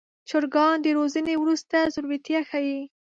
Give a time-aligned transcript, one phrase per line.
[0.29, 2.79] چرګان د روزنې وروسته زړورتیا ښيي.